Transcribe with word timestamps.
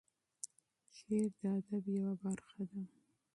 شعر 0.97 1.23
د 1.39 1.41
ادب 1.57 1.83
یوه 1.97 2.13
برخه 2.23 2.61
ده. 2.69 2.81